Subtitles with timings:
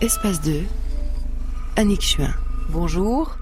[0.00, 0.64] Espace 2,
[1.76, 2.34] Annick Chuin.
[2.70, 3.36] Bonjour.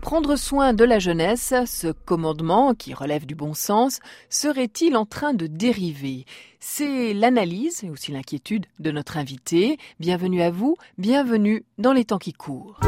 [0.00, 4.00] Prendre soin de la jeunesse, ce commandement qui relève du bon sens,
[4.30, 6.24] serait-il en train de dériver?
[6.60, 9.76] C'est l'analyse et aussi l'inquiétude de notre invité.
[10.00, 12.80] Bienvenue à vous, bienvenue dans les temps qui courent.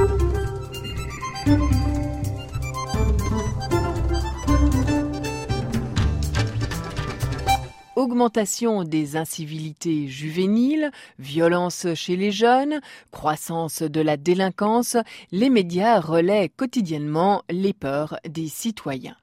[7.97, 14.97] Augmentation des incivilités juvéniles, violence chez les jeunes, croissance de la délinquance,
[15.33, 19.17] les médias relaient quotidiennement les peurs des citoyens.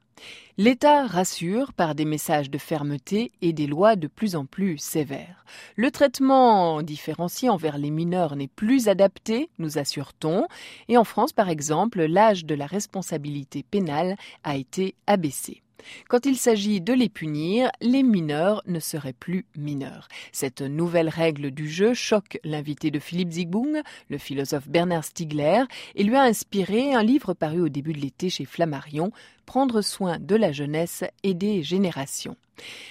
[0.58, 5.46] L'État rassure par des messages de fermeté et des lois de plus en plus sévères.
[5.76, 10.46] Le traitement différencié envers les mineurs n'est plus adapté, nous assure-t-on,
[10.88, 15.62] et en France par exemple, l'âge de la responsabilité pénale a été abaissé.
[16.08, 20.08] Quand il s'agit de les punir, les mineurs ne seraient plus mineurs.
[20.32, 26.04] Cette nouvelle règle du jeu choque l'invité de Philippe Zigbung, le philosophe Bernard Stiegler, et
[26.04, 29.12] lui a inspiré un livre paru au début de l'été chez Flammarion,
[29.46, 32.36] Prendre soin de la jeunesse et des générations.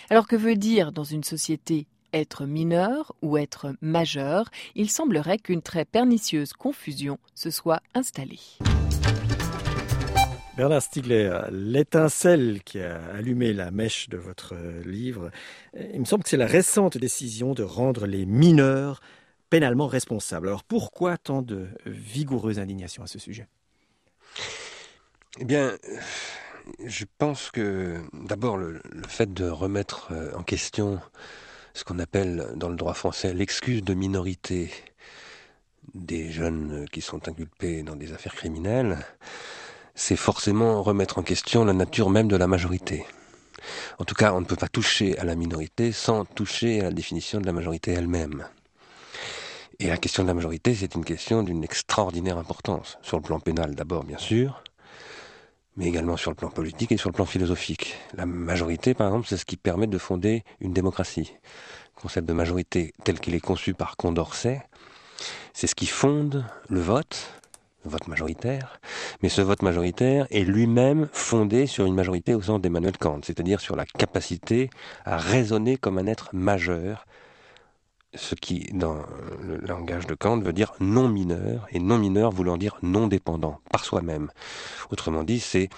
[0.09, 5.61] Alors que veut dire dans une société être mineur ou être majeur, il semblerait qu'une
[5.61, 8.39] très pernicieuse confusion se soit installée.
[10.57, 14.55] Bernard Stiegler, l'étincelle qui a allumé la mèche de votre
[14.87, 15.29] livre,
[15.75, 19.01] il me semble que c'est la récente décision de rendre les mineurs
[19.51, 20.47] pénalement responsables.
[20.47, 23.47] Alors pourquoi tant de vigoureuse indignation à ce sujet?
[25.39, 25.77] Eh bien,
[26.83, 30.99] je pense que d'abord le, fait de remettre euh, en question
[31.75, 34.71] ce qu'on appelle dans le droit français l'excuse de minorité
[35.93, 38.97] des jeunes qui sont inculpés dans des affaires criminelles,
[39.97, 43.03] c'est forcément remettre en question la nature même de la majorité.
[43.97, 46.91] En tout cas, on ne peut pas toucher à la minorité sans toucher à la
[46.91, 48.45] définition de la majorité elle-même.
[49.79, 53.39] Et la question de la majorité, c'est une question d'une extraordinaire importance, sur le plan
[53.39, 54.63] pénal d'abord, bien sûr,
[55.77, 57.95] mais également sur le plan politique et sur le plan philosophique.
[58.13, 61.33] La majorité, par exemple, c'est ce qui permet de fonder une démocratie.
[61.95, 64.61] Le concept de majorité tel qu'il est conçu par Condorcet,
[65.53, 67.33] c'est ce qui fonde le vote,
[67.85, 68.79] vote majoritaire,
[69.21, 73.59] mais ce vote majoritaire est lui-même fondé sur une majorité au sens d'Emmanuel Kant, c'est-à-dire
[73.59, 74.69] sur la capacité
[75.05, 77.05] à raisonner comme un être majeur,
[78.13, 78.97] ce qui, dans
[79.41, 83.59] le langage de Kant, veut dire non mineur, et non mineur voulant dire non dépendant,
[83.71, 84.31] par soi-même.
[84.89, 85.69] Autrement dit, c'est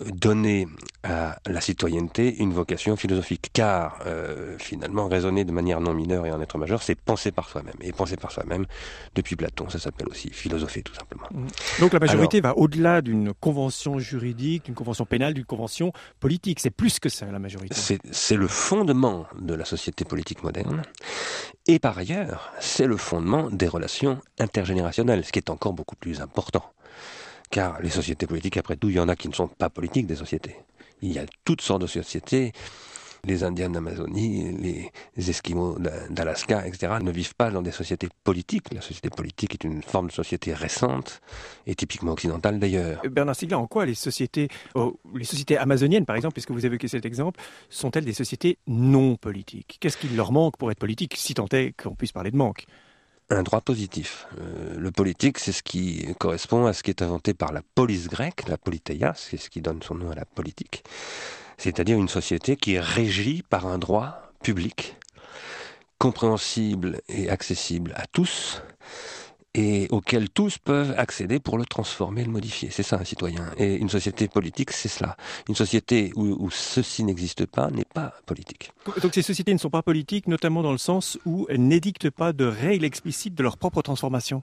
[0.00, 0.66] donner
[1.02, 6.32] à la citoyenneté une vocation philosophique, car euh, finalement raisonner de manière non mineure et
[6.32, 7.74] en être majeur, c'est penser par soi-même.
[7.80, 8.66] Et penser par soi-même,
[9.14, 11.26] depuis Platon, ça s'appelle aussi philosopher tout simplement.
[11.30, 11.46] Mmh.
[11.80, 16.60] Donc la majorité va au-delà d'une convention juridique, d'une convention pénale, d'une convention politique.
[16.60, 17.74] C'est plus que ça, la majorité.
[18.10, 20.82] C'est le fondement de la société politique moderne.
[21.66, 26.20] Et par ailleurs, c'est le fondement des relations intergénérationnelles, ce qui est encore beaucoup plus
[26.20, 26.64] important.
[27.52, 30.06] Car les sociétés politiques, après tout, il y en a qui ne sont pas politiques
[30.06, 30.56] des sociétés.
[31.02, 32.52] Il y a toutes sortes de sociétés.
[33.24, 35.76] Les Indiens d'Amazonie, les Esquimaux
[36.10, 38.72] d'Alaska, etc., ne vivent pas dans des sociétés politiques.
[38.72, 41.20] La société politique est une forme de société récente
[41.66, 43.02] et typiquement occidentale d'ailleurs.
[43.08, 44.98] Bernard Sigla, en quoi les sociétés, oh,
[45.58, 47.38] amazoniennes, par exemple, puisque vous évoquez cet exemple,
[47.68, 49.76] sont-elles des sociétés non politiques?
[49.78, 52.64] Qu'est-ce qui leur manque pour être politique, si tant est qu'on puisse parler de manque?
[53.30, 54.26] Un droit positif.
[54.38, 58.08] Euh, le politique, c'est ce qui correspond à ce qui est inventé par la police
[58.08, 60.84] grecque, la politeia, c'est ce qui donne son nom à la politique,
[61.58, 64.96] c'est-à-dire une société qui est régie par un droit public,
[65.98, 68.62] compréhensible et accessible à tous,
[69.54, 72.70] et auquel tous peuvent accéder pour le transformer, le modifier.
[72.70, 73.50] C'est ça un citoyen.
[73.58, 75.16] Et une société politique, c'est cela.
[75.48, 78.72] Une société où, ceci n'existe pas n'est pas politique.
[79.02, 82.32] Donc ces sociétés ne sont pas politiques, notamment dans le sens où elles n'édictent pas
[82.32, 84.42] de règles explicites de leur propre transformation.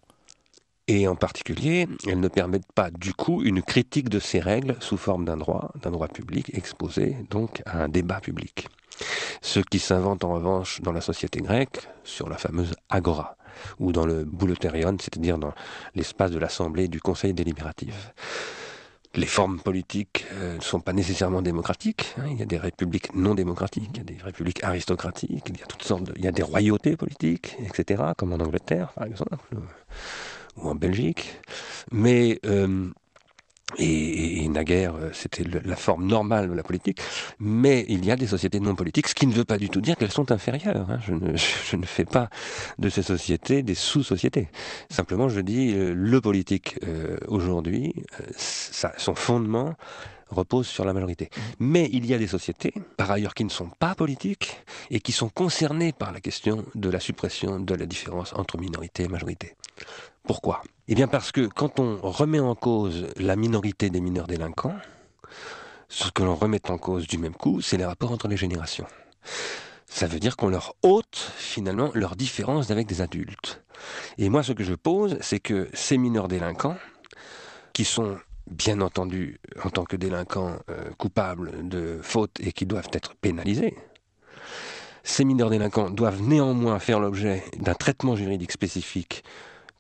[0.88, 4.97] Et en particulier, elles ne permettent pas du coup une critique de ces règles sous
[4.97, 8.68] forme d'un droit, d'un droit public exposé donc à un débat public.
[9.42, 13.35] Ce qui s'invente en revanche dans la société grecque sur la fameuse agora
[13.79, 15.53] ou dans le boulotérion, c'est-à-dire dans
[15.96, 18.14] l'espace de l'Assemblée du Conseil délibératif.
[19.16, 22.14] Les formes politiques euh, ne sont pas nécessairement démocratiques.
[22.18, 22.28] Hein.
[22.29, 25.64] Il y a des républiques non démocratiques, il y a des républiques aristocratiques, il y
[25.64, 29.56] a toutes sortes il y a des royautés politiques, etc., comme en Angleterre, par exemple,
[30.58, 31.40] ou en Belgique.
[31.91, 32.91] Mais euh,
[33.78, 37.00] et, et, naguère, euh, c'était la forme normale de la politique.
[37.40, 39.82] Mais il y a des sociétés non politiques, ce qui ne veut pas du tout
[39.82, 40.90] dire qu'elles sont inférieures.
[40.90, 41.00] Hein.
[41.06, 41.36] Je, ne,
[41.70, 42.30] je, ne, fais pas
[42.78, 44.50] de ces sociétés des sous-sociétés.
[44.90, 47.94] Simplement, je dis, euh, le politique euh, aujourd'hui,
[48.38, 49.76] son fondement
[50.30, 51.30] repose sur la majorité.
[51.60, 54.62] Mais il y a des sociétés, par ailleurs, qui ne sont pas politiques
[54.92, 59.04] et qui sont concernées par la question de la suppression de la différence entre minorité
[59.04, 59.56] et majorité.
[60.24, 60.62] Pourquoi?
[60.91, 64.76] Eh bien parce que quand on remet en cause la minorité des mineurs délinquants,
[65.88, 68.88] ce que l'on remet en cause du même coup, c'est les rapports entre les générations.
[69.86, 73.62] Ça veut dire qu'on leur ôte finalement leur différence avec des adultes.
[74.18, 76.78] Et moi, ce que je pose, c'est que ces mineurs délinquants,
[77.72, 82.90] qui sont bien entendu en tant que délinquants euh, coupables de fautes et qui doivent
[82.94, 83.78] être pénalisés,
[85.03, 89.24] ces mineurs délinquants doivent néanmoins faire l'objet d'un traitement juridique spécifique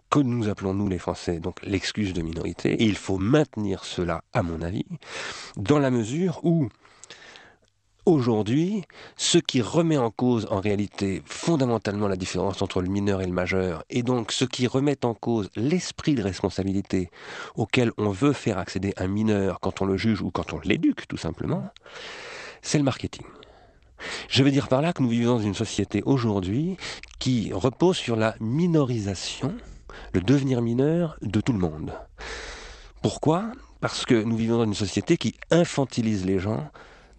[0.09, 2.73] que nous appelons nous les Français donc l'excuse de minorité.
[2.73, 4.85] Et il faut maintenir cela, à mon avis,
[5.55, 6.69] dans la mesure où
[8.05, 8.83] aujourd'hui,
[9.17, 13.33] ce qui remet en cause en réalité fondamentalement la différence entre le mineur et le
[13.33, 17.11] majeur, et donc ce qui remet en cause l'esprit de responsabilité
[17.55, 21.07] auquel on veut faire accéder un mineur quand on le juge ou quand on l'éduque
[21.07, 21.69] tout simplement,
[22.61, 23.25] c'est le marketing.
[24.29, 26.77] Je veux dire par là que nous vivons dans une société aujourd'hui
[27.19, 29.53] qui repose sur la minorisation,
[30.13, 31.93] le devenir mineur de tout le monde.
[33.01, 33.51] Pourquoi?
[33.81, 36.69] Parce que nous vivons dans une société qui infantilise les gens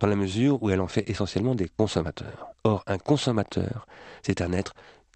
[0.01, 2.49] dans la mesure où elle en fait essentiellement des consommateurs.
[2.65, 3.87] Or, un consommateur,
[4.23, 4.75] c'est un être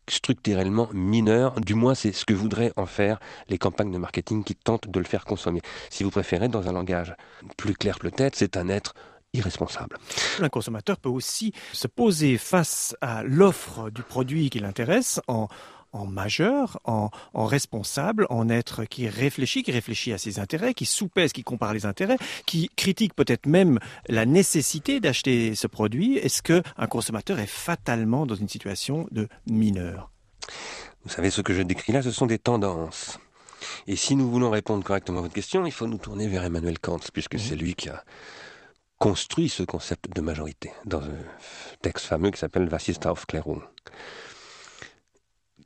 [0.09, 3.19] structurellement mineur, du moins c'est ce que voudraient en faire
[3.49, 5.63] les campagnes de marketing qui tentent de le faire consommer.
[5.91, 7.15] Si vous préférez, dans un langage
[7.57, 8.95] plus clair peut-être, c'est un être
[9.33, 9.97] irresponsable.
[10.41, 15.49] Un consommateur peut aussi se poser face à l'offre du produit qui l'intéresse en,
[15.95, 21.33] en majeur, en, responsable, en être qui réfléchit, qui réfléchit à ses intérêts, qui soupèse,
[21.33, 26.19] qui compare les intérêts, qui critique peut-être même la nécessité d'acheter ce produit.
[26.19, 30.11] Est-ce que un consommateur est fatalement dans une situation de mineur?
[31.05, 33.19] Vous savez, ce que je décris là, ce sont des tendances.
[33.87, 36.79] Et si nous voulons répondre correctement à votre question, il faut nous tourner vers Emmanuel
[36.79, 38.05] Kant, puisque c'est lui qui a
[38.99, 41.19] construit ce concept de majorité dans un
[41.83, 43.63] texte fameux qui s'appelle Was ist Aufklärung.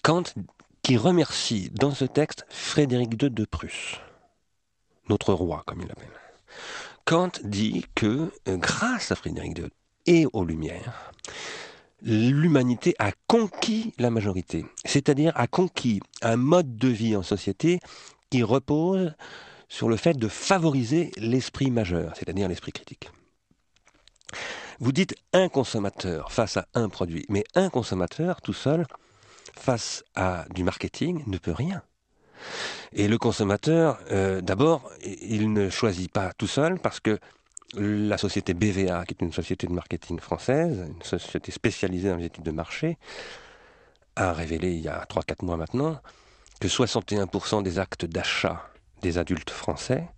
[0.03, 0.25] Kant
[0.83, 3.97] qui remercie dans ce texte Frédéric II de Prusse,
[5.09, 6.09] notre roi comme il l'appelle.
[7.05, 9.69] Kant dit que euh, grâce à Frédéric II
[10.07, 11.13] et aux Lumières,
[12.03, 17.81] l'humanité a conquis la majorité, c'est-à-dire a conquis un mode de vie en société
[18.31, 19.13] qui repose
[19.69, 23.11] sur le fait de favoriser l'esprit majeur, c'est-à-dire l'esprit critique.
[24.81, 28.87] Vous dites un consommateur face à un produit, mais un consommateur tout seul
[29.57, 31.83] face à du marketing, ne peut rien.
[32.93, 37.19] Et le consommateur, euh, d'abord, il ne choisit pas tout seul parce que
[37.75, 42.27] la société BVA, qui est une société de marketing française, une société spécialisée dans les
[42.27, 42.97] études de marché,
[44.17, 46.01] a révélé il y a 3-4 mois maintenant
[46.61, 48.69] que 61% des actes d'achat
[49.03, 50.09] des adultes français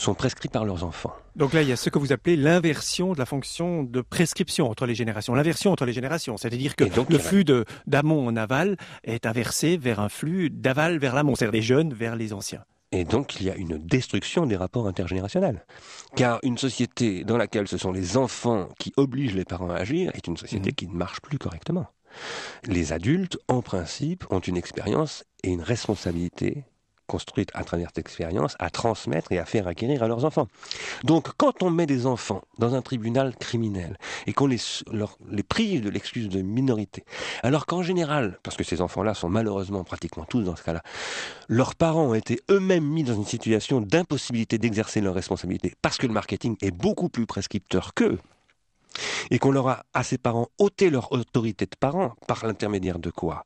[0.00, 1.12] sont prescrits par leurs enfants.
[1.36, 4.68] Donc là, il y a ce que vous appelez l'inversion de la fonction de prescription
[4.70, 5.34] entre les générations.
[5.34, 7.44] L'inversion entre les générations, c'est-à-dire que le flux
[7.86, 12.16] d'amont en aval est inversé vers un flux d'aval vers l'amont, c'est-à-dire des jeunes vers
[12.16, 12.64] les anciens.
[12.92, 15.64] Et donc il y a une destruction des rapports intergénérationnels.
[16.16, 20.10] Car une société dans laquelle ce sont les enfants qui obligent les parents à agir
[20.14, 20.74] est une société mmh.
[20.74, 21.86] qui ne marche plus correctement.
[22.64, 26.64] Les adultes, en principe, ont une expérience et une responsabilité
[27.10, 30.46] construite à travers cette expérience à transmettre et à faire acquérir à leurs enfants.
[31.02, 33.96] Donc quand on met des enfants dans un tribunal criminel
[34.28, 34.60] et qu'on les,
[35.28, 37.04] les prive de l'excuse de minorité,
[37.42, 40.82] alors qu'en général, parce que ces enfants-là sont malheureusement pratiquement tous dans ce cas-là,
[41.48, 46.06] leurs parents ont été eux-mêmes mis dans une situation d'impossibilité d'exercer leurs responsabilités parce que
[46.06, 48.18] le marketing est beaucoup plus prescripteur qu'eux,
[49.30, 53.10] et qu'on leur a à ces parents ôté leur autorité de parents par l'intermédiaire de
[53.10, 53.44] quoi?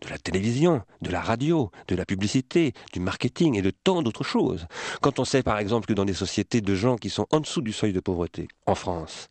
[0.00, 4.24] De la télévision, de la radio, de la publicité, du marketing et de tant d'autres
[4.24, 4.66] choses.
[5.00, 7.60] Quand on sait par exemple que dans des sociétés de gens qui sont en dessous
[7.60, 9.28] du seuil de pauvreté, en France,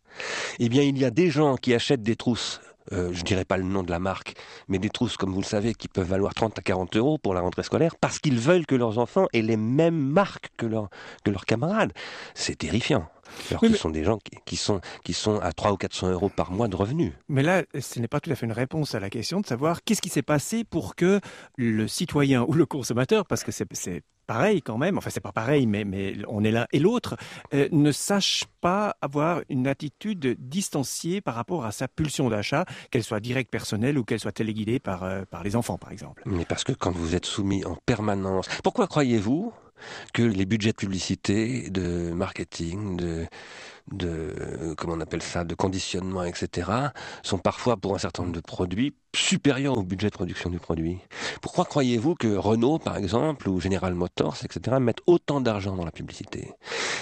[0.58, 2.60] eh bien il y a des gens qui achètent des trousses
[2.92, 4.34] euh, je dirais pas le nom de la marque,
[4.68, 7.34] mais des trousses, comme vous le savez, qui peuvent valoir 30 à 40 euros pour
[7.34, 11.30] la rentrée scolaire, parce qu'ils veulent que leurs enfants aient les mêmes marques que, que
[11.30, 11.92] leurs camarades.
[12.34, 13.08] C'est terrifiant.
[13.50, 16.50] Alors ce sont des gens qui, sont, qui sont à 300 ou 400 euros par
[16.50, 17.12] mois de revenus.
[17.28, 19.84] Mais là, ce n'est pas tout à fait une réponse à la question de savoir
[19.84, 21.20] qu'est-ce qui s'est passé pour que
[21.56, 25.66] le citoyen ou le consommateur, parce que c'est pareil quand même, enfin c'est pas pareil,
[25.66, 27.16] mais, mais on est l'un et l'autre,
[27.52, 33.02] euh, ne sache pas avoir une attitude distanciée par rapport à sa pulsion d'achat, qu'elle
[33.02, 36.22] soit directe personnelle ou qu'elle soit téléguidée par, euh, par les enfants par exemple.
[36.26, 39.52] Mais parce que quand vous êtes soumis en permanence, pourquoi croyez-vous
[40.12, 43.26] que les budgets de publicité, de marketing, de,
[43.92, 46.70] de comment on appelle ça, de conditionnement, etc.,
[47.22, 50.98] sont parfois pour un certain nombre de produits supérieurs au budget de production du produit.
[51.42, 55.90] Pourquoi croyez-vous que Renault, par exemple, ou General Motors, etc., mettent autant d'argent dans la
[55.90, 56.52] publicité?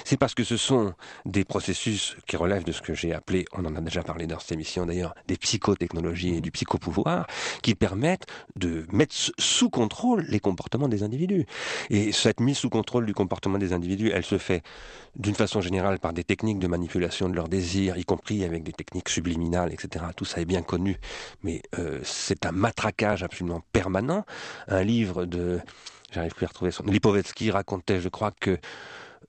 [0.05, 0.95] C'est parce que ce sont
[1.27, 4.39] des processus qui relèvent de ce que j'ai appelé, on en a déjà parlé dans
[4.39, 7.27] cette émission d'ailleurs, des psychotechnologies et du psychopouvoir,
[7.63, 8.27] qui permettent
[8.57, 11.45] de mettre sous contrôle les comportements des individus.
[11.91, 14.63] Et cette mise sous contrôle du comportement des individus, elle se fait
[15.17, 18.73] d'une façon générale par des techniques de manipulation de leurs désirs, y compris avec des
[18.73, 20.07] techniques subliminales, etc.
[20.17, 20.97] Tout ça est bien connu,
[21.43, 24.25] mais euh, c'est un matraquage absolument permanent.
[24.69, 25.61] Un livre de,
[26.13, 28.59] j'arrive plus à retrouver son, Lipovetsky racontait, je crois que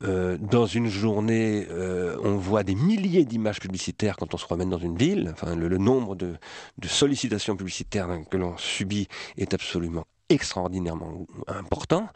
[0.02, 4.70] euh, dans une journée, euh, on voit des milliers d'images publicitaires quand on se promène
[4.70, 5.30] dans une ville.
[5.34, 6.36] Enfin, le, nombre de,
[6.78, 12.08] de sollicitations publicitaires que l'on subit est absolument extraordinairement important,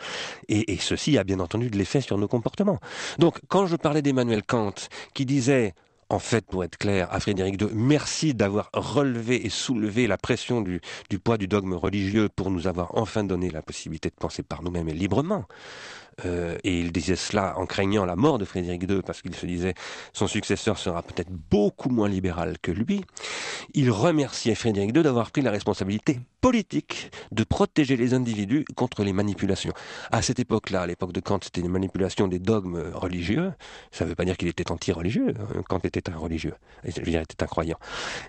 [0.48, 2.80] et, ceci a bien entendu de l'effet sur nos comportements.
[3.20, 4.74] Donc, quand je parlais d'Emmanuel Kant,
[5.14, 5.74] qui disait
[6.10, 10.62] en fait, pour être clair, à Frédéric II, merci d'avoir relevé et soulevé la pression
[10.62, 10.80] du,
[11.10, 14.62] du, poids du dogme religieux pour nous avoir enfin donné la possibilité de penser par
[14.62, 15.46] nous-mêmes et librement.
[16.26, 19.46] Euh, et il disait cela en craignant la mort de Frédéric II, parce qu'il se
[19.46, 19.74] disait
[20.14, 23.04] son successeur sera peut-être beaucoup moins libéral que lui.
[23.74, 29.14] Il remerciait Frédéric II d'avoir pris la responsabilité politique de protéger les individus contre les
[29.14, 29.72] manipulations.
[30.12, 33.54] À cette époque-là, à l'époque de Kant, c'était une manipulation des dogmes religieux.
[33.94, 35.34] Ça ne veut pas dire qu'il était anti-religieux.
[35.40, 35.62] Hein.
[35.70, 37.78] Kant était un religieux, je veux dire, était un croyant.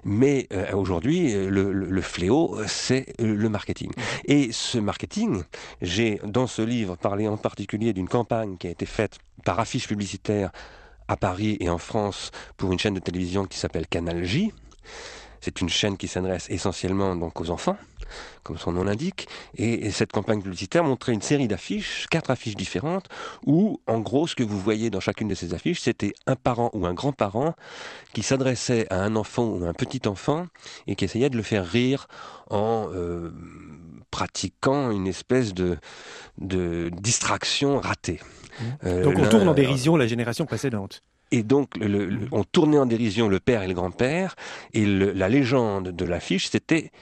[0.04, 3.90] Mais euh, aujourd'hui, le, fléau, c'est le marketing.
[4.26, 5.42] Et ce marketing,
[5.82, 9.88] j'ai dans ce livre parlé en particulier d'une campagne qui a été faite par affiche
[9.88, 10.52] publicitaire
[11.08, 14.52] à Paris et en France pour une chaîne de télévision qui s'appelle Canal J.
[15.44, 17.76] C'est une chaîne qui s'adresse essentiellement donc aux enfants,
[18.42, 19.28] comme son nom l'indique.
[19.56, 23.08] Et, cette campagne publicitaire montrait une série d'affiches, quatre affiches différentes,
[23.46, 26.70] où, en gros, ce que vous voyez dans chacune de ces affiches, c'était un parent
[26.72, 27.54] ou un grand-parent
[28.12, 30.46] qui s'adressait à un enfant ou un petit enfant
[30.86, 32.06] et qui essayait de le faire rire
[32.50, 33.30] en euh,
[34.10, 35.78] pratiquant une espèce de,
[36.38, 38.20] de distraction ratée.
[38.20, 38.64] Mmh.
[38.84, 41.02] Euh, donc on tourne en dérision la génération précédente.
[41.34, 41.70] Et donc,
[42.30, 44.36] on tournait en dérision le père et le grand-père,
[44.72, 46.92] et la légende de l'affiche, c'était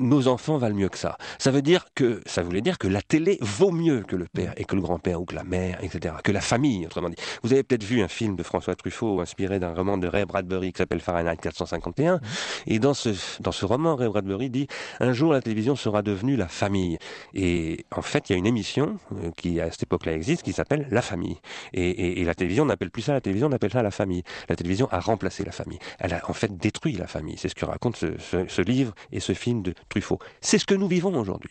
[0.00, 1.16] nos enfants valent mieux que ça.
[1.38, 4.52] Ça veut dire que, ça voulait dire que la télé vaut mieux que le père
[4.56, 6.14] et que le grand-père ou que la mère, etc.
[6.22, 7.16] Que la famille, autrement dit.
[7.42, 10.72] Vous avez peut-être vu un film de François Truffaut inspiré d'un roman de Ray Bradbury
[10.72, 12.20] qui s'appelle Fahrenheit 451.
[12.66, 13.10] Et dans ce,
[13.40, 14.66] dans ce roman, Ray Bradbury dit,
[15.00, 16.98] un jour la télévision sera devenue la famille.
[17.34, 20.52] Et en fait, il y a une émission euh, qui, à cette époque-là, existe, qui
[20.52, 21.38] s'appelle La Famille.
[21.72, 24.22] Et, et, la télévision n'appelle plus ça la télévision, on appelle ça la famille.
[24.48, 25.78] La télévision a remplacé la famille.
[25.98, 27.36] Elle a en fait détruit la famille.
[27.38, 30.18] C'est ce que raconte ce, ce, ce livre et ce film de Truffaut.
[30.40, 31.50] C'est ce que nous vivons aujourd'hui.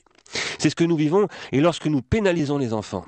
[0.59, 3.05] C'est ce que nous vivons, et lorsque nous pénalisons les enfants,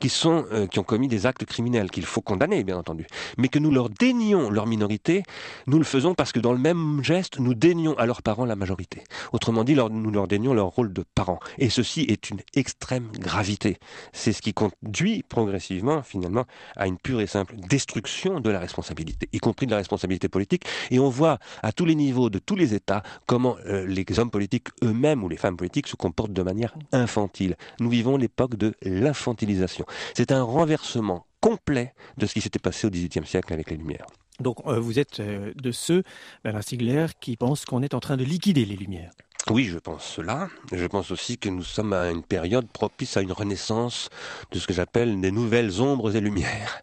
[0.00, 3.06] qui, sont, euh, qui ont commis des actes criminels, qu'il faut condamner, bien entendu,
[3.38, 5.22] mais que nous leur dénions leur minorité,
[5.66, 8.56] nous le faisons parce que dans le même geste, nous dénions à leurs parents la
[8.56, 9.04] majorité.
[9.32, 11.40] Autrement dit, nous leur dénions leur rôle de parents.
[11.58, 13.78] Et ceci est une extrême gravité.
[14.12, 16.44] C'est ce qui conduit progressivement, finalement,
[16.76, 20.64] à une pure et simple destruction de la responsabilité, y compris de la responsabilité politique.
[20.90, 24.30] Et on voit à tous les niveaux de tous les États comment euh, les hommes
[24.30, 26.49] politiques eux-mêmes ou les femmes politiques se comportent de manière
[26.92, 27.56] infantile.
[27.80, 29.84] Nous vivons l'époque de l'infantilisation.
[30.14, 34.06] C'est un renversement complet de ce qui s'était passé au XVIIIe siècle avec les Lumières.
[34.40, 36.02] Donc euh, vous êtes euh, de ceux,
[36.44, 39.12] Bernard Stiegler, qui pensent qu'on est en train de liquider les Lumières.
[39.48, 40.48] Oui, je pense cela.
[40.72, 44.10] Je pense aussi que nous sommes à une période propice à une renaissance
[44.52, 46.82] de ce que j'appelle des nouvelles ombres et lumières.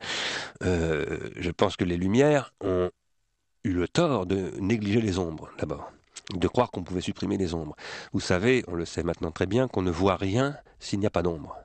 [0.63, 2.89] Euh, je pense que les lumières ont
[3.63, 5.91] eu le tort de négliger les ombres, d'abord
[6.33, 7.75] de croire qu'on pouvait supprimer les ombres.
[8.13, 11.11] Vous savez, on le sait maintenant très bien, qu'on ne voit rien s'il n'y a
[11.11, 11.57] pas d'ombre.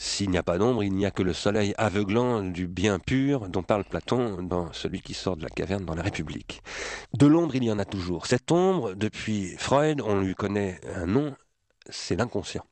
[0.00, 3.48] S'il n'y a pas d'ombre, il n'y a que le soleil aveuglant du bien pur
[3.48, 6.62] dont parle Platon dans celui qui sort de la caverne dans la République.
[7.14, 8.26] De l'ombre, il y en a toujours.
[8.26, 11.34] Cette ombre, depuis Freud, on lui connaît un nom,
[11.90, 12.64] c'est l'inconscient.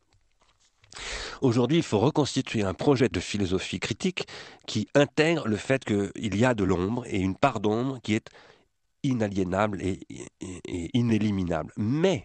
[1.43, 4.27] Aujourd'hui, il faut reconstituer un projet de philosophie critique
[4.67, 8.31] qui intègre le fait qu'il y a de l'ombre et une part d'ombre qui est
[9.09, 10.01] inaliénable et,
[10.95, 11.73] inéliminable.
[11.77, 12.25] Mais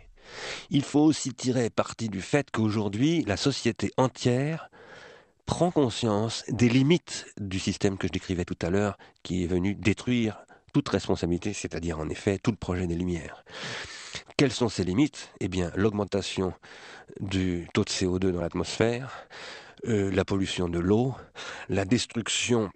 [0.70, 4.70] il faut aussi tirer parti du fait qu'aujourd'hui, la société entière
[5.46, 9.76] prend conscience des limites du système que je décrivais tout à l'heure, qui est venu
[9.76, 13.44] détruire toute responsabilité, c'est-à-dire en effet tout le projet des Lumières.
[14.38, 15.32] Quelles sont ces limites?
[15.40, 16.54] Eh bien, l'augmentation
[17.20, 19.28] du taux de CO2 dans l'atmosphère,
[19.88, 21.16] euh, la pollution de l'eau,
[21.70, 22.70] la destruction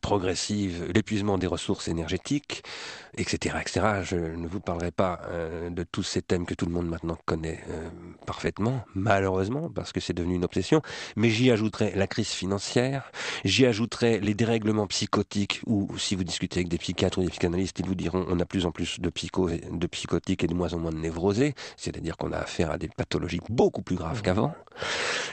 [0.00, 2.62] progressive, l'épuisement des ressources énergétiques,
[3.18, 3.86] etc., etc.
[4.04, 7.18] Je ne vous parlerai pas euh, de tous ces thèmes que tout le monde maintenant
[7.26, 7.88] connaît euh,
[8.24, 10.80] parfaitement, malheureusement, parce que c'est devenu une obsession.
[11.16, 13.12] Mais j'y ajouterai la crise financière,
[13.44, 17.78] j'y ajouterai les dérèglements psychotiques, ou si vous discutez avec des psychiatres ou des psychanalystes,
[17.80, 20.72] ils vous diront on a plus en plus de, psycho, de psychotiques et de moins
[20.72, 24.54] en moins de névrosés, c'est-à-dire qu'on a affaire à des pathologies beaucoup plus graves qu'avant.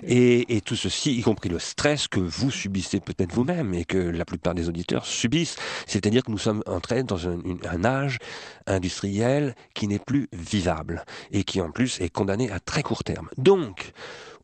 [0.03, 3.97] Et, et tout ceci, y compris le stress que vous subissez peut-être vous-même et que
[3.97, 8.17] la plupart des auditeurs subissent, c'est-à-dire que nous sommes entrés dans un, un âge
[8.65, 13.29] industriel qui n'est plus vivable et qui en plus est condamné à très court terme.
[13.37, 13.93] Donc,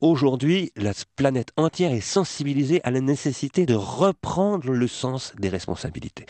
[0.01, 6.25] Aujourd'hui, la planète entière est sensibilisée à la nécessité de reprendre le sens des responsabilités.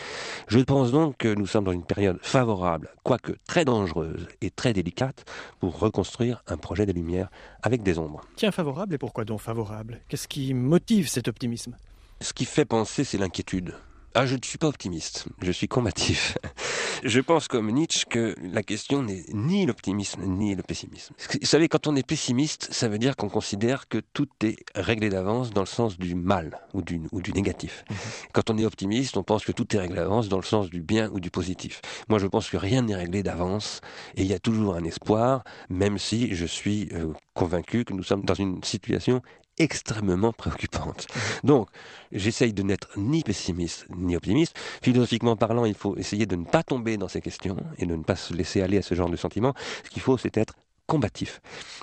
[0.46, 4.72] Je pense donc que nous sommes dans une période favorable, quoique très dangereuse et très
[4.72, 5.24] délicate,
[5.58, 7.28] pour reconstruire un projet de lumière
[7.62, 8.20] avec des ombres.
[8.36, 10.00] Tiens, favorable et pourquoi donc favorable?
[10.08, 11.76] Qu'est-ce qui motive cet optimisme?
[12.20, 13.74] Ce qui fait penser, c'est l'inquiétude.
[14.18, 16.38] Ah, je ne suis pas optimiste, je suis combatif.
[17.04, 21.14] je pense comme Nietzsche que la question n'est ni l'optimisme ni le pessimisme.
[21.38, 25.10] Vous savez, quand on est pessimiste, ça veut dire qu'on considère que tout est réglé
[25.10, 27.84] d'avance dans le sens du mal ou du, ou du négatif.
[27.90, 27.96] Mhm.
[28.32, 30.80] Quand on est optimiste, on pense que tout est réglé d'avance dans le sens du
[30.80, 31.82] bien ou du positif.
[32.08, 33.82] Moi, je pense que rien n'est réglé d'avance
[34.14, 38.02] et il y a toujours un espoir, même si je suis euh, convaincu que nous
[38.02, 39.20] sommes dans une situation
[39.58, 41.06] extrêmement préoccupante.
[41.44, 41.68] Donc,
[42.12, 44.56] j'essaye de n'être ni pessimiste ni optimiste.
[44.82, 48.02] Philosophiquement parlant, il faut essayer de ne pas tomber dans ces questions et de ne
[48.02, 49.54] pas se laisser aller à ce genre de sentiments.
[49.84, 50.54] Ce qu'il faut, c'est être
[50.86, 51.40] combatif.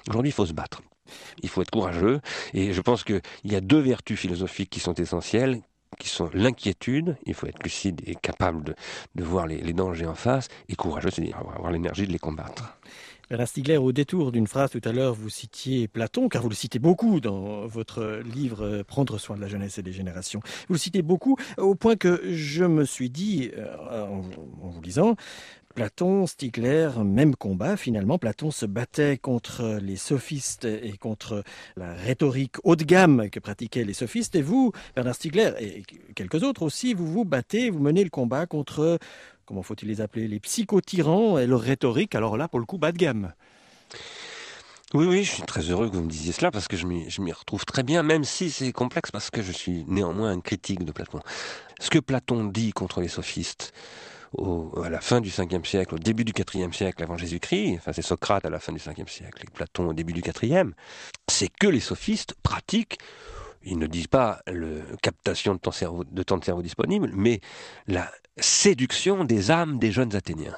[0.08, 0.82] Aujourd'hui, il faut se battre.
[1.42, 2.22] Il faut être courageux.
[2.54, 5.62] Et je pense qu'il y a deux vertus philosophiques qui sont essentielles
[5.98, 8.76] qui sont l'inquiétude, il faut être lucide et capable
[9.16, 12.78] de, voir les, dangers en face, et courageux, c'est-à-dire avoir l'énergie de les combattre.
[13.30, 16.56] Bernard Stiegler, au détour d'une phrase tout à l'heure, vous citiez Platon, car vous le
[16.56, 20.42] citez beaucoup dans votre livre euh, Prendre soin de la jeunesse et des générations.
[20.68, 24.22] Vous le citez beaucoup, au point que je me suis dit, euh, en,
[24.70, 25.16] vous lisant,
[25.76, 28.18] Platon, Stiegler, même combat finalement.
[28.18, 31.44] Platon se battait contre les sophistes et contre
[31.76, 34.36] la rhétorique haut de gamme que pratiquaient les sophistes.
[34.36, 38.46] Et vous, Bernard Stiegler, et quelques autres aussi, vous vous battez, vous menez le combat
[38.46, 39.00] contre
[39.46, 42.92] comment faut-il les appeler, les psychotyrans et leur rhétorique, alors là, pour le coup, bas
[42.92, 43.34] de gamme.
[44.94, 47.32] Oui, oui, je suis très heureux que vous me disiez cela parce que je m'y
[47.32, 50.92] retrouve très bien, même si c'est complexe parce que je suis néanmoins un critique de
[50.92, 51.20] Platon.
[51.80, 53.74] Ce que Platon dit contre les sophistes,
[54.34, 57.94] au, à la fin du 5e siècle, au début du 4e siècle avant Jésus-Christ, enfin
[57.94, 60.72] c'est Socrate à la fin du 5e siècle et Platon au début du 4e,
[61.28, 62.98] c'est que les sophistes pratiquent
[63.66, 67.40] ils ne disent pas la captation de temps, cerveau, de temps de cerveau disponible, mais
[67.88, 70.56] la séduction des âmes des jeunes Athéniens.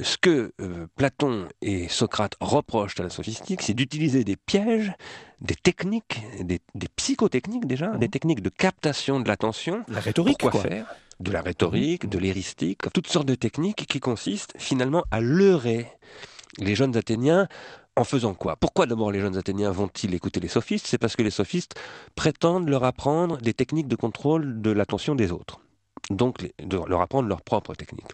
[0.00, 4.92] Ce que euh, Platon et Socrate reprochent à la sophistique, c'est d'utiliser des pièges,
[5.40, 7.98] des techniques, des, des psychotechniques déjà, mmh.
[7.98, 9.84] des techniques de captation de l'attention.
[9.88, 10.52] La rhétorique, quoi.
[10.52, 10.86] faire?
[11.18, 15.86] De la rhétorique, de l'éristique, toutes sortes de techniques qui consistent finalement à leurrer
[16.58, 17.48] les jeunes Athéniens
[17.96, 18.56] en faisant quoi?
[18.56, 20.86] Pourquoi d'abord les jeunes Athéniens vont-ils écouter les sophistes?
[20.86, 21.74] C'est parce que les sophistes
[22.14, 25.60] prétendent leur apprendre des techniques de contrôle de l'attention des autres.
[26.10, 28.12] Donc de leur apprendre leurs propres techniques.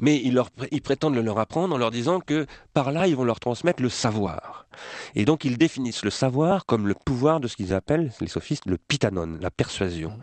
[0.00, 3.24] Mais ils, ils, prétendent le leur apprendre en leur disant que par là, ils vont
[3.24, 4.66] leur transmettre le savoir.
[5.14, 8.66] Et donc, ils définissent le savoir comme le pouvoir de ce qu'ils appellent, les sophistes,
[8.66, 10.18] le pitanon, la persuasion.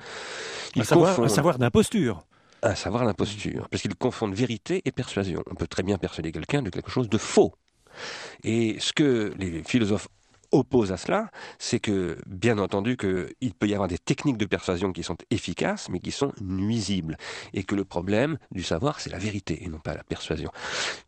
[0.76, 1.26] Un, savoir, confondent...
[1.26, 2.26] un savoir d'imposture.
[2.62, 3.68] Un savoir d'imposture.
[3.70, 5.44] Parce qu'ils confondent vérité et persuasion.
[5.52, 7.54] On peut très bien persuader quelqu'un de quelque chose de faux.
[8.44, 10.08] Et ce que les philosophes
[10.52, 14.94] opposent à cela, c'est que, bien entendu, qu'il peut y avoir des techniques de persuasion
[14.94, 17.18] qui sont efficaces, mais qui sont nuisibles.
[17.54, 20.52] Et que le problème du savoir, c'est la vérité, et non pas la persuasion.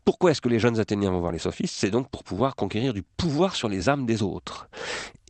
[0.04, 1.76] Pourquoi est-ce que les jeunes Athéniens vont voir les sophistes?
[1.78, 4.68] C'est donc pour pouvoir conquérir du pouvoir sur les âmes des autres.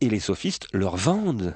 [0.01, 1.55] Et les sophistes leur vendent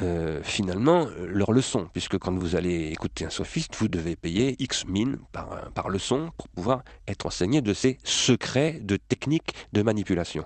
[0.00, 4.86] euh, finalement leur leçon, puisque quand vous allez écouter un sophiste, vous devez payer X
[4.86, 10.44] mine par, par leçon pour pouvoir être enseigné de ces secrets de techniques de manipulation.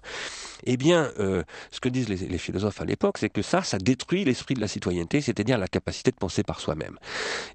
[0.64, 3.78] Eh bien, euh, ce que disent les, les philosophes à l'époque, c'est que ça, ça
[3.78, 6.98] détruit l'esprit de la citoyenneté, c'est-à-dire la capacité de penser par soi-même.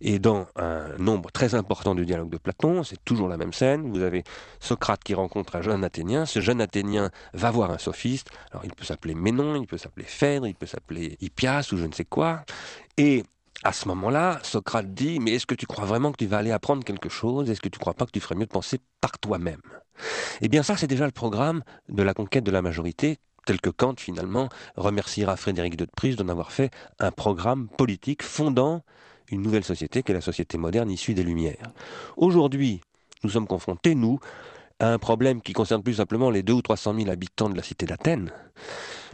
[0.02, 3.90] Et dans un nombre très important du dialogue de Platon, c'est toujours la même scène,
[3.90, 4.24] vous avez
[4.60, 8.72] Socrate qui rencontre un jeune Athénien, ce jeune Athénien va voir un sophiste, alors il
[8.72, 12.06] peut s'appeler Ménon, il peut s'appeler Phèdre, il peut s'appeler Hippias ou je ne sais
[12.06, 12.44] quoi,
[12.98, 13.24] et
[13.64, 16.52] à ce moment-là, Socrate dit, mais est-ce que tu crois vraiment que tu vas aller
[16.52, 17.50] apprendre quelque chose?
[17.50, 19.62] Est-ce que tu ne crois pas que tu ferais mieux de penser par toi-même?
[20.42, 23.70] Eh bien ça, c'est déjà le programme de la conquête de la majorité tel que
[23.70, 28.84] Kant, finalement, remerciera Frédéric de Prise d'en avoir fait un programme politique fondant
[29.30, 31.72] une nouvelle société qui est la société moderne issue des Lumières.
[32.18, 32.82] Aujourd'hui,
[33.24, 34.20] nous sommes confrontés, nous,
[34.80, 37.56] à un problème qui concerne plus simplement les deux ou trois cent mille habitants de
[37.56, 38.32] la cité d'Athènes,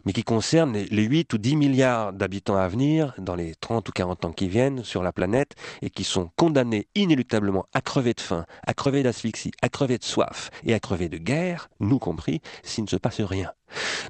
[0.07, 3.91] mais qui concerne les 8 ou 10 milliards d'habitants à venir dans les 30 ou
[3.91, 8.21] 40 ans qui viennent sur la planète et qui sont condamnés inéluctablement à crever de
[8.21, 12.39] faim, à crever d'asphyxie, à crever de soif et à crever de guerre, nous compris,
[12.63, 13.51] s'il ne se passe rien.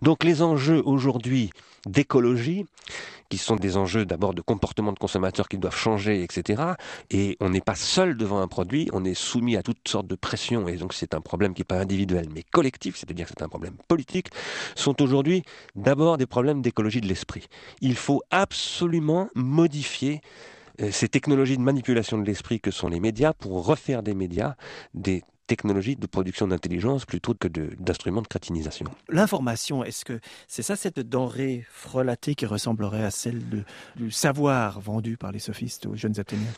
[0.03, 1.49] Donc les enjeux aujourd'hui
[1.87, 2.65] d'écologie,
[3.29, 6.63] qui sont des enjeux d'abord de comportement de consommateurs qui doivent changer, etc.
[7.09, 10.15] Et on n'est pas seul devant un produit, on est soumis à toutes sortes de
[10.15, 13.43] pressions, et donc c'est un problème qui n'est pas individuel, mais collectif, c'est-à-dire que c'est
[13.43, 14.27] un problème politique,
[14.75, 15.43] sont aujourd'hui
[15.87, 17.47] d'abord des problèmes d'écologie de l'esprit.
[17.79, 20.19] Il faut absolument modifier
[20.81, 24.55] euh, ces technologies de manipulation de l'esprit que sont les médias pour refaire des médias
[24.93, 28.85] des technologie de production d'intelligence plutôt que d'instruments de, crétinisation.
[29.07, 33.41] L'information, est-ce que c'est ça cette denrée frelatée qui ressemblerait à celle
[33.95, 36.51] du savoir vendu par les sophistes aux jeunes Athéniens?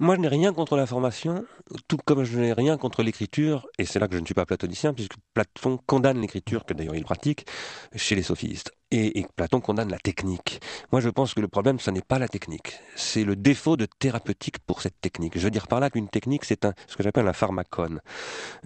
[0.00, 1.44] Moi, je n'ai rien contre l'information,
[1.88, 4.46] tout comme je n'ai rien contre l'écriture, et c'est là que je ne suis pas
[4.46, 7.46] platonicien, puisque Platon condamne l'écriture, que d'ailleurs il pratique,
[7.96, 8.72] chez les sophistes.
[8.94, 10.60] Et, Platon condamne la technique.
[10.92, 12.78] Moi, je pense que le problème, ce n'est pas la technique.
[12.94, 15.38] C'est le défaut de thérapeutique pour cette technique.
[15.38, 18.00] Je veux dire par là qu'une technique, c'est un, ce que j'appelle un pharmacone.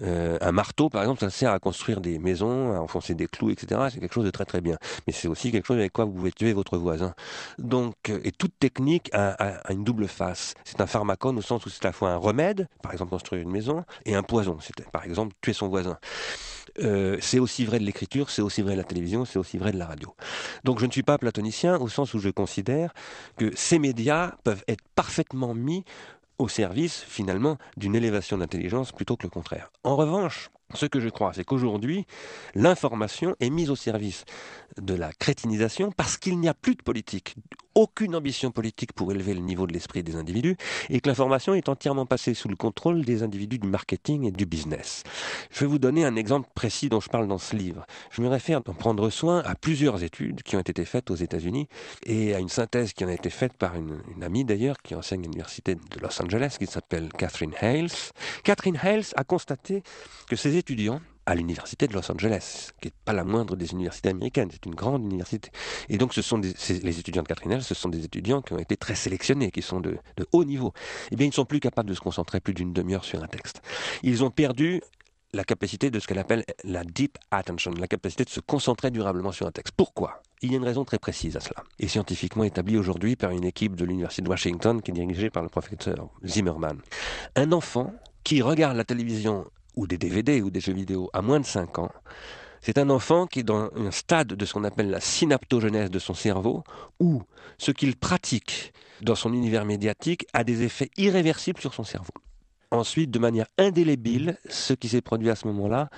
[0.01, 3.51] Euh, un marteau, par exemple, ça sert à construire des maisons, à enfoncer des clous,
[3.51, 3.79] etc.
[3.89, 4.77] C'est quelque chose de très très bien.
[5.07, 7.13] Mais c'est aussi quelque chose avec quoi vous pouvez tuer votre voisin.
[7.57, 10.55] Donc, euh, et toute technique a, a une double face.
[10.65, 13.41] C'est un pharmacone au sens où c'est à la fois un remède, par exemple construire
[13.41, 15.97] une maison, et un poison, c'est par exemple tuer son voisin.
[16.79, 19.71] Euh, c'est aussi vrai de l'écriture, c'est aussi vrai de la télévision, c'est aussi vrai
[19.71, 20.13] de la radio.
[20.63, 22.93] Donc je ne suis pas platonicien au sens où je considère
[23.37, 25.83] que ces médias peuvent être parfaitement mis
[26.37, 29.71] au service finalement d'une élévation d'intelligence plutôt que le contraire.
[29.83, 32.05] En revanche, ce que je crois, c'est qu'aujourd'hui,
[32.53, 34.25] l'information est mise au service
[34.81, 37.35] de la crétinisation parce qu'il n'y a plus de politique,
[37.77, 40.57] aucune ambition politique pour élever le niveau de l'esprit des individus
[40.89, 44.47] et que l'information est entièrement passée sous le contrôle des individus du marketing et du
[44.47, 45.03] business.
[45.51, 47.85] Je vais vous donner un exemple précis dont je parle dans ce livre.
[48.09, 51.67] Je me réfère d'en prendre soin à plusieurs études qui ont été faites aux États-Unis
[52.05, 54.95] et à une synthèse qui en a été faite par une, une amie d'ailleurs qui
[54.95, 57.89] enseigne à l'université de Los Angeles qui s'appelle Catherine Hales.
[58.43, 59.83] Catherine Hales a constaté
[60.27, 64.09] que ces étudiants à l'université de Los Angeles, qui n'est pas la moindre des universités
[64.09, 65.51] américaines, c'est une grande université.
[65.89, 68.77] Et donc ce sont les étudiants de Catherine ce sont des étudiants qui ont été
[68.77, 70.71] très sélectionnés, qui sont de, de haut niveau.
[71.11, 73.27] Eh bien, ils ne sont plus capables de se concentrer plus d'une demi-heure sur un
[73.27, 73.61] texte.
[74.03, 74.81] Ils ont perdu
[75.33, 79.33] la capacité de ce qu'elle appelle la deep attention, la capacité de se concentrer durablement
[79.33, 79.73] sur un texte.
[79.75, 80.21] Pourquoi?
[80.41, 83.43] Il y a une raison très précise à cela, et scientifiquement établie aujourd'hui par une
[83.43, 86.79] équipe de l'Université de Washington qui est dirigée par le professeur Zimmerman.
[87.35, 89.45] Un enfant qui regarde la télévision
[89.77, 91.91] ou des DVD ou des jeux vidéo à moins de 5 ans,
[92.61, 95.99] c'est un enfant qui est dans un stade de ce qu'on appelle la synaptogenèse de
[95.99, 96.63] son cerveau,
[96.99, 97.21] où
[97.57, 102.13] ce qu'il pratique dans son univers médiatique a des effets irréversibles sur son cerveau.
[102.71, 105.89] Ensuite, de manière indélébile, ce qui s'est produit à ce moment-là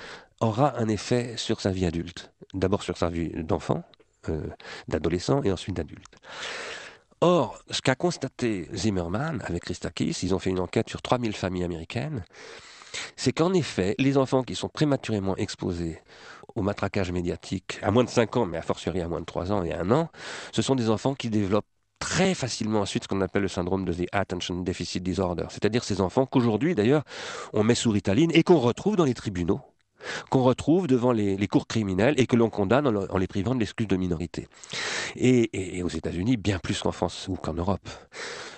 [0.41, 2.31] aura un effet sur sa vie adulte.
[2.53, 3.83] D'abord sur sa vie d'enfant,
[4.29, 4.47] euh,
[4.87, 6.17] d'adolescent et ensuite d'adulte.
[7.21, 11.63] Or, ce qu'a constaté Zimmerman avec Christakis, ils ont fait une enquête sur 3000 familles
[11.63, 12.23] américaines,
[13.15, 16.01] c'est qu'en effet, les enfants qui sont prématurément exposés
[16.55, 19.51] au matraquage médiatique à moins de 5 ans, mais à fortiori à moins de 3
[19.51, 20.09] ans et 1 an,
[20.51, 21.65] ce sont des enfants qui développent
[21.99, 25.99] très facilement ensuite ce qu'on appelle le syndrome de the attention deficit disorder, c'est-à-dire ces
[25.99, 27.03] enfants qu'aujourd'hui d'ailleurs
[27.53, 29.59] on met sous ritaline et qu'on retrouve dans les tribunaux
[30.29, 33.87] qu'on retrouve devant les, cours criminels et que l'on condamne en, les privant de l'excuse
[33.87, 34.47] de minorité.
[35.15, 37.87] et aux États-Unis, bien plus qu'en France ou qu'en Europe.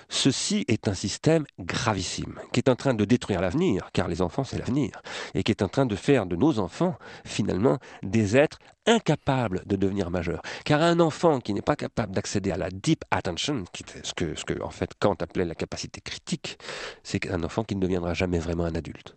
[0.08, 4.44] Ceci est un système gravissime, qui est en train de détruire l'avenir, car les enfants
[4.44, 5.02] c'est l'avenir,
[5.34, 9.76] et qui est en train de faire de nos enfants, finalement, des êtres incapables de
[9.76, 10.42] devenir majeurs.
[10.64, 13.64] Car un enfant qui n'est pas capable d'accéder à la deep attention,
[14.02, 16.58] ce que, ce que en fait Kant appelait la capacité critique,
[17.02, 19.16] c'est un enfant qui ne deviendra jamais vraiment un adulte.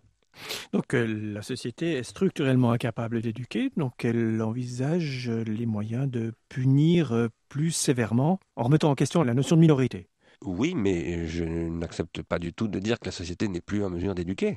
[0.72, 7.12] Donc euh, la société est structurellement incapable d'éduquer, donc elle envisage les moyens de punir
[7.12, 10.08] euh, plus sévèrement en remettant en question la notion de minorité.
[10.46, 13.90] Oui, mais je n'accepte pas du tout de dire que la société n'est plus en
[13.90, 14.56] mesure d'éduquer.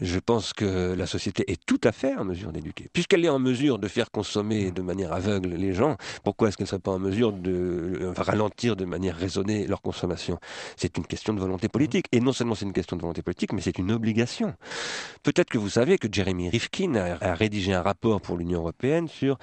[0.00, 2.90] Je pense que la société est tout à fait en mesure d'éduquer.
[2.92, 6.64] Puisqu'elle est en mesure de faire consommer de manière aveugle les gens, pourquoi est-ce qu'elle
[6.64, 10.38] ne serait pas en mesure de euh, ralentir de manière raisonnée leur consommation?
[10.76, 12.06] C'est une question de volonté politique.
[12.12, 14.54] Et non seulement c'est une question de volonté politique, mais c'est une obligation.
[15.22, 19.38] Peut-être que vous savez que Jeremy Rifkin a rédigé un rapport pour l'Union européenne sur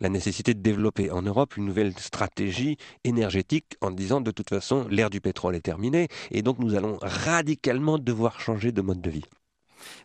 [0.00, 4.86] la nécessité de développer en Europe une nouvelle stratégie énergétique en disant de toute façon
[4.88, 9.10] l'ère du pétrole est terminée et donc nous allons radicalement devoir changer de mode de
[9.10, 9.24] vie.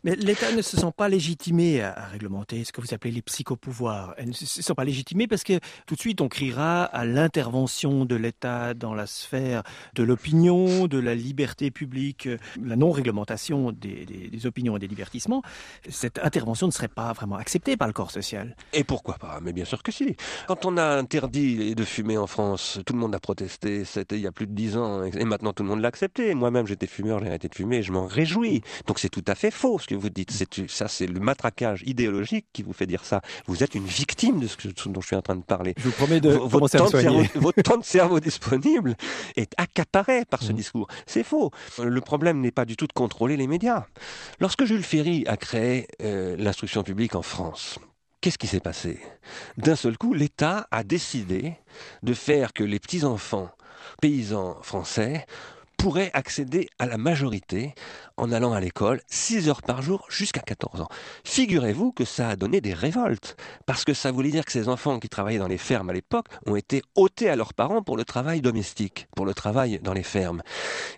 [0.03, 4.13] Mais l'État ne se sent pas légitimé à, réglementer ce que vous appelez les psychopouvoirs.
[4.17, 8.05] Elle ne se sent pas légitimé parce que tout de suite on criera à l'intervention
[8.05, 12.29] de l'État dans la sphère de l'opinion, de la liberté publique,
[12.63, 15.41] la non-réglementation des, des, opinions et des divertissements.
[15.89, 18.55] Cette intervention ne serait pas vraiment acceptée par le corps social.
[18.73, 19.39] Et pourquoi pas?
[19.41, 20.15] Mais bien sûr que si.
[20.47, 23.85] Quand on a interdit de fumer en France, tout le monde a protesté.
[23.85, 25.03] C'était il y a plus de dix ans.
[25.03, 26.33] Et maintenant tout le monde l'a accepté.
[26.35, 28.61] Moi-même j'étais fumeur, j'ai arrêté de fumer et je m'en réjouis.
[28.87, 30.31] Donc c'est tout à fait faux ce que vous dites.
[30.67, 33.21] Ça c'est le matraquage idéologique qui vous fait dire ça.
[33.47, 35.73] Vous êtes une victime de ce dont je suis en train de parler.
[35.77, 38.95] Je vous promets de votre temps, cerveau, votre temps de cerveau disponible
[39.35, 40.55] est accaparé par ce mmh.
[40.55, 40.87] discours.
[41.05, 41.51] C'est faux.
[41.81, 43.85] Le problème n'est pas du tout de contrôler les médias.
[44.39, 47.79] Lorsque Jules Ferry a créé euh, l'instruction publique en France,
[48.21, 48.99] qu'est-ce qui s'est passé?
[49.57, 51.53] D'un seul coup, l'État a décidé
[52.03, 53.49] de faire que les petits-enfants
[54.01, 55.25] paysans français
[55.77, 57.73] pourraient accéder à la majorité
[58.17, 60.87] en allant à l'école 6 heures par jour jusqu'à 14 ans.
[61.23, 63.35] Figurez-vous que ça a donné des révoltes,
[63.65, 66.27] parce que ça voulait dire que ces enfants qui travaillaient dans les fermes à l'époque
[66.45, 70.03] ont été ôtés à leurs parents pour le travail domestique, pour le travail dans les
[70.03, 70.41] fermes.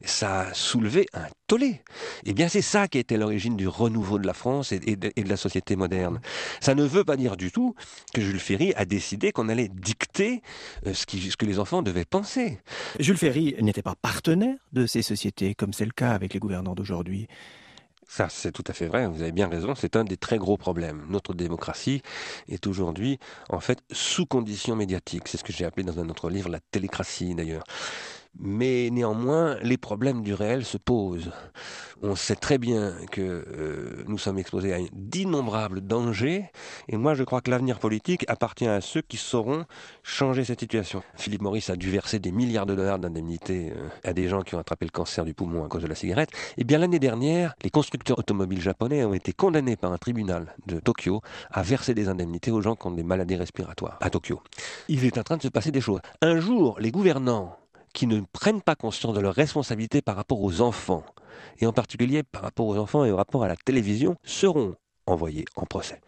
[0.03, 1.81] Ça a soulevé un tollé.
[2.25, 5.37] Eh bien, c'est ça qui était l'origine du renouveau de la France et de, la
[5.37, 6.19] société moderne.
[6.59, 7.75] Ça ne veut pas dire du tout
[8.13, 10.41] que Jules Ferry a décidé qu'on allait dicter
[10.85, 12.59] euh, ce, ce que les enfants devaient penser.
[12.99, 16.75] Jules Ferry n'était pas partenaire de ces sociétés, comme c'est le cas avec les gouvernants
[16.75, 17.27] d'aujourd'hui.
[18.09, 20.55] Ça, c'est tout à fait vrai, vous avez bien raison, c'est un des très gros
[20.55, 21.05] problèmes.
[21.09, 22.01] Notre démocratie
[22.47, 25.27] est aujourd'hui, en fait, sous condition médiatique.
[25.27, 27.63] C'est ce que j'ai appelé dans un autre livre la télécratie, d'ailleurs.
[28.39, 31.31] Mais néanmoins, les problèmes du réel se posent.
[32.03, 36.51] On sait très bien que euh, nous sommes exposés à d'innombrables dangers,
[36.87, 39.65] et moi je crois que l'avenir politique appartient à ceux qui sauront
[40.03, 41.01] changer cette situation.
[41.15, 44.53] Philippe Maurice a dû verser des milliards de dollars d'indemnités euh, à des gens qui
[44.53, 46.29] ont attrapé le cancer du poumon à cause de la cigarette.
[46.57, 50.55] Et eh bien l'année dernière, les constructeurs automobiles japonais ont été condamnés par un tribunal
[50.67, 54.41] de Tokyo à verser des indemnités aux gens qui ont des maladies respiratoires à Tokyo.
[54.87, 56.01] Il est en train de se passer des choses.
[56.21, 57.57] Un jour, les gouvernants
[57.97, 61.03] qui ne prennent pas conscience de leurs responsabilités par rapport aux enfants,
[61.57, 64.75] et en particulier par rapport aux enfants et au rapport à la télévision, seront
[65.07, 65.99] envoyés en procès.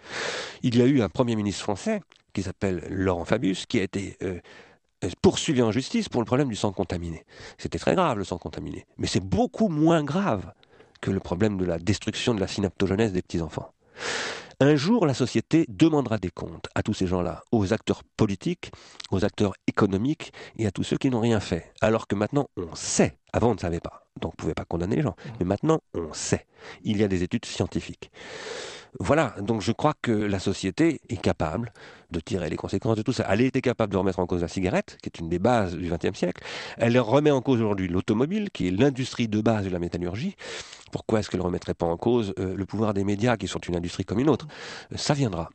[0.62, 4.18] Il y a eu un Premier ministre français qui s'appelle Laurent Fabius, qui a été
[4.22, 4.40] euh,
[5.04, 7.26] euh, poursuivi en justice pour le problème du sang contaminé.
[7.58, 10.54] C'était très grave le sang contaminé, mais c'est beaucoup moins grave
[11.02, 13.74] que le problème de la destruction de la synaptogenèse des petits-enfants.
[14.62, 18.72] Un jour, la société demandera des comptes à tous ces gens-là, aux acteurs politiques,
[19.10, 21.72] aux acteurs économiques et à tous ceux qui n'ont rien fait.
[21.80, 23.18] Alors que maintenant, on sait.
[23.32, 24.10] Avant, on ne savait pas.
[24.20, 25.16] Donc, on ne pouvait pas condamner les gens.
[25.40, 26.46] Mais maintenant, on sait.
[26.84, 28.12] Il y a des études scientifiques.
[29.00, 31.72] Voilà, donc je crois que la société est capable
[32.12, 33.26] de tirer les conséquences de tout ça.
[33.30, 35.90] Elle était capable de remettre en cause la cigarette, qui est une des bases du
[35.90, 36.44] XXe siècle.
[36.78, 40.36] Elle remet en cause aujourd'hui l'automobile, qui est l'industrie de base de la métallurgie.
[40.92, 43.60] Pourquoi est-ce qu'elle ne remettrait pas en cause euh, le pouvoir des médias, qui sont
[43.60, 44.48] une industrie comme une autre?
[44.96, 45.50] Ça viendra.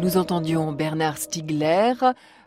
[0.00, 1.92] Nous entendions Bernard Stiegler,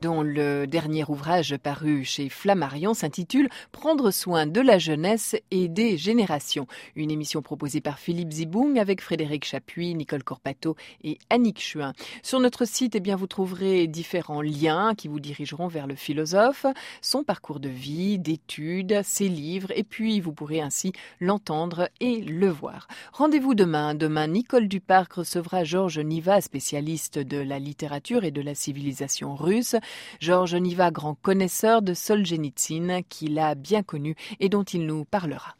[0.04, 5.98] dont le dernier ouvrage paru chez Flammarion s'intitule Prendre soin de la jeunesse et des
[5.98, 6.68] générations.
[6.98, 11.94] Une émission proposée par Philippe Zibung avec Frédéric Chapuis, Nicole Corpato et Annick Chuin.
[12.22, 16.66] Sur notre site, eh bien, vous trouverez différents liens qui vous dirigeront vers le philosophe,
[17.02, 22.50] son parcours de vie, d'études, ses livres, et puis vous pourrez ainsi l'entendre et le
[22.50, 22.90] voir.
[23.14, 23.96] Rendez-vous demain.
[23.96, 29.78] Demain, Nicole Duparc recevra Georges Niva, spécialiste de la littérature et de la civilisation russe.
[30.20, 35.56] Georges Niva, grand connaisseur de Solzhenitsyn, qu'il a bien connu et dont il nous parlera.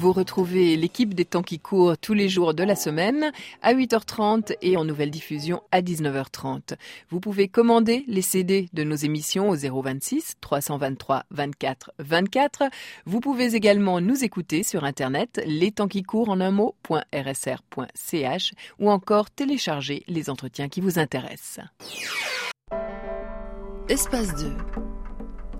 [0.00, 4.56] Vous retrouvez l'équipe des temps qui courent tous les jours de la semaine à 8h30
[4.62, 6.76] et en nouvelle diffusion à 19h30.
[7.10, 12.62] Vous pouvez commander les CD de nos émissions au 026 323 24 24.
[13.04, 18.90] Vous pouvez également nous écouter sur internet les temps qui courent en un mot.rsr.ch ou
[18.90, 21.60] encore télécharger les entretiens qui vous intéressent.
[23.90, 24.56] Espace 2.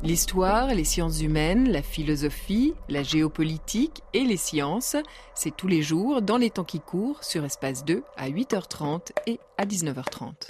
[0.02, 4.96] L'histoire, les sciences humaines, la philosophie, la géopolitique et les sciences,
[5.34, 9.38] c'est tous les jours dans les temps qui courent sur Espace 2 à 8h30 et
[9.58, 10.48] à 19h30.